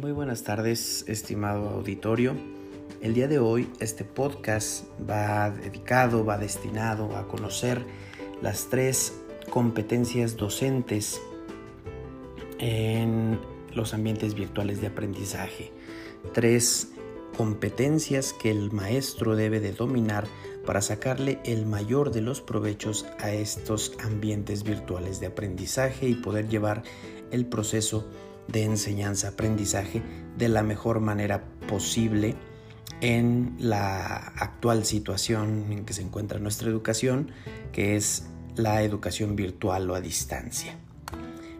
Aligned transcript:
Muy 0.00 0.12
buenas 0.12 0.44
tardes, 0.44 1.04
estimado 1.08 1.68
auditorio. 1.68 2.34
El 3.02 3.12
día 3.12 3.28
de 3.28 3.38
hoy 3.38 3.68
este 3.80 4.02
podcast 4.02 4.86
va 5.06 5.50
dedicado, 5.50 6.24
va 6.24 6.38
destinado 6.38 7.14
a 7.18 7.28
conocer 7.28 7.84
las 8.40 8.70
tres 8.70 9.20
competencias 9.50 10.38
docentes 10.38 11.20
en 12.58 13.38
los 13.74 13.92
ambientes 13.92 14.34
virtuales 14.34 14.80
de 14.80 14.86
aprendizaje. 14.86 15.70
Tres 16.32 16.92
competencias 17.36 18.32
que 18.32 18.50
el 18.50 18.72
maestro 18.72 19.36
debe 19.36 19.60
de 19.60 19.72
dominar 19.72 20.26
para 20.64 20.80
sacarle 20.80 21.40
el 21.44 21.66
mayor 21.66 22.10
de 22.10 22.22
los 22.22 22.40
provechos 22.40 23.04
a 23.18 23.32
estos 23.32 23.92
ambientes 24.02 24.62
virtuales 24.64 25.20
de 25.20 25.26
aprendizaje 25.26 26.08
y 26.08 26.14
poder 26.14 26.48
llevar 26.48 26.84
el 27.32 27.44
proceso 27.44 28.08
de 28.48 28.64
enseñanza-aprendizaje 28.64 30.02
de 30.36 30.48
la 30.48 30.62
mejor 30.62 31.00
manera 31.00 31.44
posible 31.68 32.36
en 33.00 33.56
la 33.58 34.16
actual 34.16 34.84
situación 34.84 35.66
en 35.70 35.84
que 35.84 35.92
se 35.92 36.02
encuentra 36.02 36.38
nuestra 36.38 36.68
educación, 36.68 37.30
que 37.72 37.96
es 37.96 38.24
la 38.56 38.82
educación 38.82 39.36
virtual 39.36 39.90
o 39.90 39.94
a 39.94 40.00
distancia. 40.00 40.76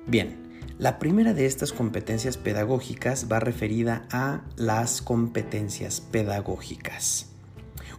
Bien, 0.07 0.51
la 0.79 0.99
primera 0.99 1.35
de 1.35 1.47
estas 1.47 1.73
competencias 1.73 2.37
pedagógicas 2.37 3.27
va 3.31 3.39
referida 3.39 4.07
a 4.11 4.43
las 4.57 5.03
competencias 5.03 6.01
pedagógicas. 6.01 7.27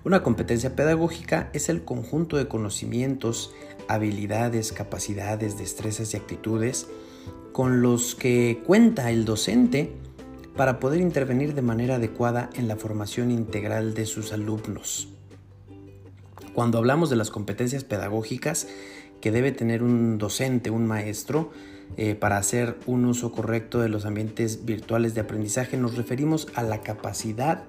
Una 0.03 0.23
competencia 0.23 0.75
pedagógica 0.75 1.52
es 1.53 1.70
el 1.70 1.84
conjunto 1.84 2.38
de 2.38 2.48
conocimientos, 2.48 3.53
habilidades, 3.88 4.72
capacidades, 4.72 5.59
destrezas 5.59 6.13
y 6.13 6.17
actitudes 6.17 6.88
con 7.51 7.81
los 7.81 8.15
que 8.15 8.61
cuenta 8.65 9.11
el 9.11 9.25
docente 9.25 9.91
para 10.55 10.80
poder 10.80 11.02
intervenir 11.02 11.53
de 11.53 11.61
manera 11.61 11.95
adecuada 11.95 12.49
en 12.53 12.67
la 12.67 12.75
formación 12.75 13.31
integral 13.31 13.93
de 13.93 14.05
sus 14.05 14.33
alumnos. 14.33 15.08
Cuando 16.53 16.77
hablamos 16.77 17.09
de 17.09 17.16
las 17.16 17.30
competencias 17.30 17.83
pedagógicas 17.83 18.67
que 19.21 19.31
debe 19.31 19.52
tener 19.52 19.83
un 19.83 20.17
docente, 20.17 20.69
un 20.69 20.85
maestro, 20.85 21.52
eh, 21.97 22.16
para 22.16 22.38
hacer 22.38 22.77
un 22.85 23.05
uso 23.05 23.31
correcto 23.31 23.80
de 23.80 23.89
los 23.89 24.05
ambientes 24.05 24.65
virtuales 24.65 25.13
de 25.13 25.21
aprendizaje, 25.21 25.77
nos 25.77 25.95
referimos 25.95 26.47
a 26.55 26.63
la 26.63 26.81
capacidad 26.81 27.63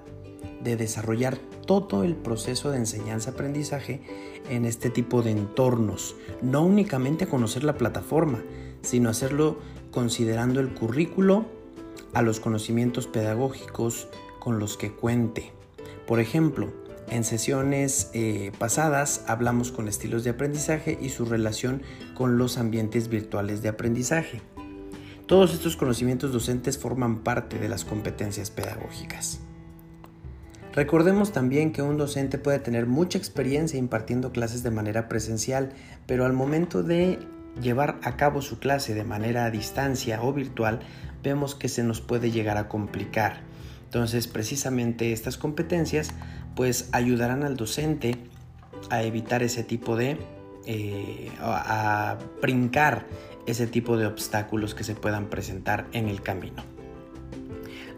de 0.62 0.76
desarrollar 0.76 1.38
todo 1.66 2.04
el 2.04 2.14
proceso 2.14 2.70
de 2.70 2.78
enseñanza-aprendizaje 2.78 4.02
en 4.48 4.64
este 4.64 4.90
tipo 4.90 5.22
de 5.22 5.30
entornos. 5.30 6.16
No 6.40 6.62
únicamente 6.62 7.26
conocer 7.26 7.64
la 7.64 7.74
plataforma, 7.74 8.42
sino 8.82 9.10
hacerlo 9.10 9.58
considerando 9.90 10.60
el 10.60 10.74
currículo 10.74 11.46
a 12.14 12.22
los 12.22 12.40
conocimientos 12.40 13.06
pedagógicos 13.06 14.08
con 14.38 14.58
los 14.58 14.76
que 14.76 14.92
cuente. 14.92 15.52
Por 16.06 16.20
ejemplo, 16.20 16.72
en 17.08 17.24
sesiones 17.24 18.10
eh, 18.14 18.52
pasadas 18.58 19.24
hablamos 19.26 19.70
con 19.70 19.88
estilos 19.88 20.24
de 20.24 20.30
aprendizaje 20.30 20.98
y 21.00 21.10
su 21.10 21.24
relación 21.24 21.82
con 22.14 22.38
los 22.38 22.58
ambientes 22.58 23.08
virtuales 23.08 23.62
de 23.62 23.68
aprendizaje. 23.68 24.40
Todos 25.26 25.54
estos 25.54 25.76
conocimientos 25.76 26.32
docentes 26.32 26.78
forman 26.78 27.20
parte 27.20 27.58
de 27.58 27.68
las 27.68 27.84
competencias 27.84 28.50
pedagógicas. 28.50 29.40
Recordemos 30.74 31.32
también 31.32 31.72
que 31.72 31.82
un 31.82 31.98
docente 31.98 32.38
puede 32.38 32.58
tener 32.58 32.86
mucha 32.86 33.18
experiencia 33.18 33.78
impartiendo 33.78 34.32
clases 34.32 34.62
de 34.62 34.70
manera 34.70 35.06
presencial, 35.06 35.72
pero 36.06 36.24
al 36.24 36.32
momento 36.32 36.82
de 36.82 37.18
llevar 37.60 37.98
a 38.02 38.16
cabo 38.16 38.40
su 38.40 38.58
clase 38.58 38.94
de 38.94 39.04
manera 39.04 39.44
a 39.44 39.50
distancia 39.50 40.22
o 40.22 40.32
virtual, 40.32 40.80
vemos 41.22 41.54
que 41.54 41.68
se 41.68 41.82
nos 41.82 42.00
puede 42.00 42.30
llegar 42.30 42.56
a 42.56 42.68
complicar. 42.68 43.40
Entonces, 43.84 44.26
precisamente 44.26 45.12
estas 45.12 45.36
competencias 45.36 46.10
pues 46.56 46.88
ayudarán 46.92 47.42
al 47.42 47.56
docente 47.56 48.16
a 48.88 49.02
evitar 49.02 49.42
ese 49.42 49.64
tipo 49.64 49.96
de, 49.96 50.16
eh, 50.66 51.30
a 51.40 52.16
brincar 52.40 53.06
ese 53.46 53.66
tipo 53.66 53.98
de 53.98 54.06
obstáculos 54.06 54.74
que 54.74 54.84
se 54.84 54.94
puedan 54.94 55.26
presentar 55.26 55.86
en 55.92 56.08
el 56.08 56.22
camino. 56.22 56.62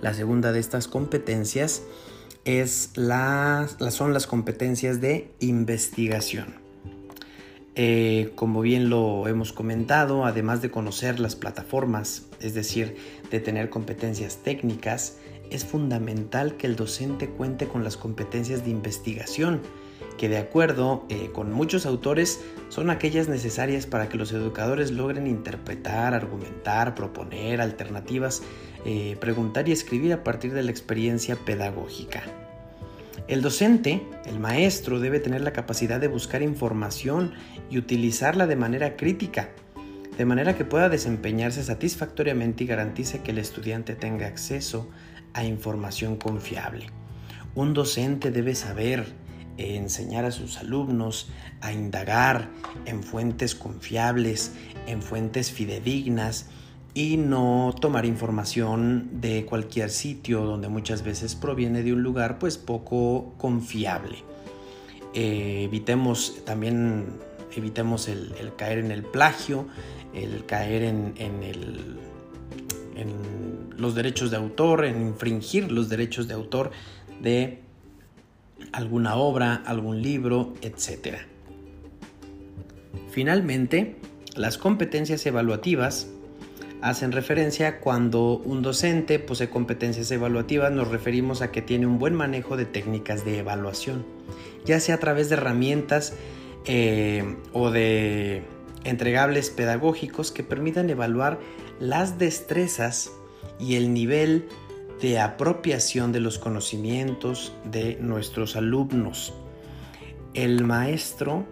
La 0.00 0.12
segunda 0.14 0.50
de 0.52 0.58
estas 0.58 0.88
competencias 0.88 1.82
es 2.44 2.90
son 2.94 4.12
las 4.12 4.26
competencias 4.26 5.00
de 5.00 5.30
investigación. 5.40 6.62
Eh, 7.76 8.30
como 8.36 8.60
bien 8.60 8.88
lo 8.88 9.26
hemos 9.26 9.52
comentado, 9.52 10.24
además 10.24 10.62
de 10.62 10.70
conocer 10.70 11.18
las 11.18 11.34
plataformas, 11.34 12.26
es 12.40 12.54
decir, 12.54 12.96
de 13.30 13.40
tener 13.40 13.68
competencias 13.68 14.38
técnicas, 14.44 15.16
es 15.50 15.64
fundamental 15.64 16.56
que 16.56 16.68
el 16.68 16.76
docente 16.76 17.28
cuente 17.28 17.66
con 17.66 17.82
las 17.82 17.96
competencias 17.96 18.64
de 18.64 18.70
investigación, 18.70 19.60
que 20.18 20.28
de 20.28 20.38
acuerdo 20.38 21.04
eh, 21.08 21.30
con 21.32 21.52
muchos 21.52 21.84
autores 21.84 22.40
son 22.68 22.90
aquellas 22.90 23.28
necesarias 23.28 23.86
para 23.86 24.08
que 24.08 24.16
los 24.16 24.30
educadores 24.32 24.92
logren 24.92 25.26
interpretar, 25.26 26.14
argumentar, 26.14 26.94
proponer 26.94 27.60
alternativas, 27.60 28.42
eh, 28.84 29.16
preguntar 29.20 29.68
y 29.68 29.72
escribir 29.72 30.12
a 30.12 30.22
partir 30.22 30.52
de 30.52 30.62
la 30.62 30.70
experiencia 30.70 31.36
pedagógica. 31.36 32.22
El 33.26 33.40
docente, 33.40 34.02
el 34.26 34.38
maestro, 34.38 35.00
debe 35.00 35.20
tener 35.20 35.40
la 35.40 35.54
capacidad 35.54 35.98
de 35.98 36.08
buscar 36.08 36.42
información 36.42 37.32
y 37.70 37.78
utilizarla 37.78 38.46
de 38.46 38.56
manera 38.56 38.96
crítica, 38.96 39.48
de 40.18 40.26
manera 40.26 40.56
que 40.56 40.66
pueda 40.66 40.90
desempeñarse 40.90 41.64
satisfactoriamente 41.64 42.64
y 42.64 42.66
garantice 42.66 43.22
que 43.22 43.30
el 43.30 43.38
estudiante 43.38 43.94
tenga 43.94 44.26
acceso 44.26 44.90
a 45.32 45.44
información 45.44 46.16
confiable. 46.16 46.86
Un 47.54 47.72
docente 47.72 48.30
debe 48.30 48.54
saber 48.54 49.06
enseñar 49.56 50.24
a 50.24 50.30
sus 50.30 50.58
alumnos 50.58 51.30
a 51.60 51.72
indagar 51.72 52.50
en 52.84 53.02
fuentes 53.02 53.54
confiables, 53.54 54.52
en 54.86 55.00
fuentes 55.00 55.50
fidedignas 55.50 56.50
y 56.94 57.16
no 57.16 57.74
tomar 57.80 58.06
información 58.06 59.20
de 59.20 59.44
cualquier 59.44 59.90
sitio 59.90 60.44
donde 60.44 60.68
muchas 60.68 61.02
veces 61.02 61.34
proviene 61.34 61.82
de 61.82 61.92
un 61.92 62.02
lugar 62.02 62.38
pues 62.38 62.56
poco 62.56 63.34
confiable. 63.36 64.18
Eh, 65.12 65.64
evitemos 65.64 66.44
también 66.44 67.06
evitemos 67.56 68.08
el, 68.08 68.32
caer 68.56 68.78
en 68.78 68.92
el 68.92 69.02
plagio, 69.02 69.66
el 70.14 70.46
caer 70.46 70.82
en, 70.82 71.14
el 71.18 71.98
en 72.96 73.12
los 73.76 73.96
derechos 73.96 74.30
de 74.30 74.36
autor, 74.36 74.84
en 74.84 75.02
infringir 75.02 75.70
los 75.72 75.88
derechos 75.88 76.28
de 76.28 76.34
autor 76.34 76.70
de 77.20 77.60
alguna 78.72 79.16
obra, 79.16 79.62
algún 79.66 80.00
libro, 80.00 80.54
etc. 80.62 81.18
Finalmente, 83.10 83.96
las 84.36 84.58
competencias 84.58 85.26
evaluativas 85.26 86.08
hacen 86.84 87.12
referencia 87.12 87.80
cuando 87.80 88.36
un 88.36 88.60
docente 88.60 89.18
posee 89.18 89.48
competencias 89.48 90.10
evaluativas, 90.10 90.70
nos 90.70 90.88
referimos 90.88 91.40
a 91.40 91.50
que 91.50 91.62
tiene 91.62 91.86
un 91.86 91.98
buen 91.98 92.14
manejo 92.14 92.58
de 92.58 92.66
técnicas 92.66 93.24
de 93.24 93.38
evaluación, 93.38 94.04
ya 94.66 94.78
sea 94.80 94.96
a 94.96 94.98
través 94.98 95.30
de 95.30 95.36
herramientas 95.36 96.12
eh, 96.66 97.36
o 97.54 97.70
de 97.70 98.42
entregables 98.84 99.48
pedagógicos 99.48 100.30
que 100.30 100.44
permitan 100.44 100.90
evaluar 100.90 101.40
las 101.80 102.18
destrezas 102.18 103.10
y 103.58 103.76
el 103.76 103.94
nivel 103.94 104.46
de 105.00 105.20
apropiación 105.20 106.12
de 106.12 106.20
los 106.20 106.38
conocimientos 106.38 107.54
de 107.64 107.96
nuestros 107.98 108.56
alumnos. 108.56 109.32
El 110.34 110.64
maestro, 110.64 111.46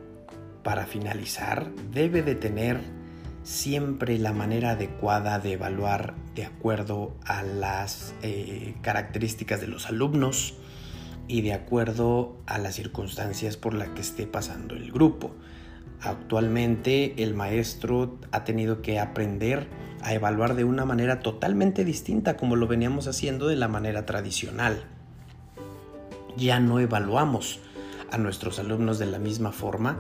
para 0.62 0.84
finalizar, 0.84 1.70
debe 1.90 2.20
de 2.20 2.34
tener 2.34 3.01
siempre 3.42 4.18
la 4.18 4.32
manera 4.32 4.70
adecuada 4.72 5.38
de 5.38 5.52
evaluar 5.52 6.14
de 6.34 6.44
acuerdo 6.44 7.14
a 7.24 7.42
las 7.42 8.14
eh, 8.22 8.74
características 8.82 9.60
de 9.60 9.66
los 9.66 9.86
alumnos 9.88 10.54
y 11.28 11.42
de 11.42 11.52
acuerdo 11.52 12.36
a 12.46 12.58
las 12.58 12.74
circunstancias 12.74 13.56
por 13.56 13.74
las 13.74 13.88
que 13.90 14.00
esté 14.00 14.26
pasando 14.26 14.74
el 14.74 14.92
grupo. 14.92 15.34
Actualmente 16.00 17.22
el 17.22 17.34
maestro 17.34 18.18
ha 18.32 18.44
tenido 18.44 18.82
que 18.82 18.98
aprender 18.98 19.68
a 20.02 20.14
evaluar 20.14 20.54
de 20.54 20.64
una 20.64 20.84
manera 20.84 21.20
totalmente 21.20 21.84
distinta 21.84 22.36
como 22.36 22.56
lo 22.56 22.66
veníamos 22.66 23.06
haciendo 23.06 23.46
de 23.46 23.56
la 23.56 23.68
manera 23.68 24.04
tradicional. 24.04 24.84
Ya 26.36 26.58
no 26.60 26.80
evaluamos 26.80 27.60
a 28.12 28.18
nuestros 28.18 28.58
alumnos 28.58 28.98
de 28.98 29.06
la 29.06 29.18
misma 29.18 29.50
forma, 29.50 29.98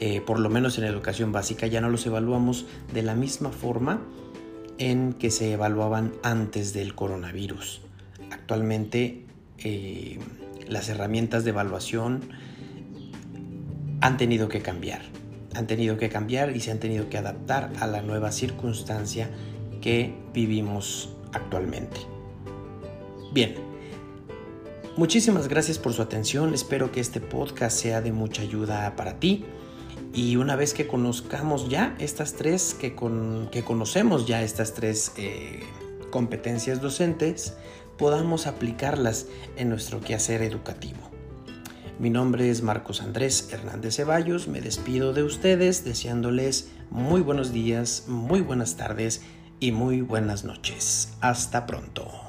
eh, 0.00 0.20
por 0.20 0.38
lo 0.38 0.48
menos 0.48 0.78
en 0.78 0.84
educación 0.84 1.32
básica 1.32 1.66
ya 1.66 1.80
no 1.80 1.90
los 1.90 2.06
evaluamos 2.06 2.66
de 2.94 3.02
la 3.02 3.14
misma 3.14 3.50
forma 3.50 4.00
en 4.78 5.12
que 5.12 5.30
se 5.30 5.52
evaluaban 5.52 6.12
antes 6.22 6.72
del 6.72 6.94
coronavirus. 6.94 7.82
Actualmente 8.30 9.26
eh, 9.58 10.18
las 10.68 10.88
herramientas 10.88 11.44
de 11.44 11.50
evaluación 11.50 12.20
han 14.00 14.16
tenido 14.16 14.48
que 14.48 14.62
cambiar 14.62 15.02
han 15.58 15.66
tenido 15.66 15.96
que 15.96 16.08
cambiar 16.08 16.54
y 16.54 16.60
se 16.60 16.70
han 16.70 16.78
tenido 16.78 17.08
que 17.08 17.18
adaptar 17.18 17.72
a 17.80 17.86
la 17.88 18.00
nueva 18.00 18.30
circunstancia 18.30 19.28
que 19.80 20.14
vivimos 20.32 21.10
actualmente. 21.32 21.98
Bien, 23.32 23.54
muchísimas 24.98 25.46
gracias 25.46 25.78
por 25.78 25.92
su 25.92 26.02
atención, 26.02 26.52
espero 26.52 26.90
que 26.90 26.98
este 26.98 27.20
podcast 27.20 27.78
sea 27.78 28.00
de 28.00 28.12
mucha 28.12 28.42
ayuda 28.42 28.96
para 28.96 29.20
ti. 29.20 29.44
Y 30.12 30.36
una 30.36 30.56
vez 30.56 30.74
que 30.74 30.88
conozcamos 30.88 31.68
ya 31.68 31.94
estas 32.00 32.34
tres, 32.34 32.74
que, 32.74 32.96
que 33.52 33.62
conocemos 33.62 34.26
ya 34.26 34.42
estas 34.42 34.74
tres 34.74 35.12
eh, 35.16 35.62
competencias 36.10 36.82
docentes, 36.82 37.54
podamos 37.96 38.46
aplicarlas 38.46 39.26
en 39.56 39.68
nuestro 39.68 40.00
quehacer 40.00 40.42
educativo. 40.42 40.98
Mi 42.00 42.10
nombre 42.10 42.50
es 42.50 42.62
Marcos 42.62 43.00
Andrés 43.00 43.50
Hernández 43.52 43.96
Ceballos, 43.96 44.48
me 44.48 44.60
despido 44.60 45.12
de 45.12 45.22
ustedes 45.22 45.84
deseándoles 45.84 46.70
muy 46.90 47.20
buenos 47.20 47.52
días, 47.52 48.04
muy 48.08 48.40
buenas 48.40 48.76
tardes 48.76 49.22
y 49.60 49.70
muy 49.72 50.00
buenas 50.00 50.44
noches. 50.44 51.10
Hasta 51.20 51.66
pronto. 51.66 52.27